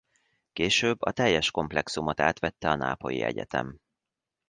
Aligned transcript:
Később 0.53 1.01
a 1.01 1.11
teljes 1.11 1.51
komplexumot 1.51 2.19
átvette 2.19 2.69
a 2.69 2.75
Nápolyi 2.75 3.21
Egyetem. 3.21 3.77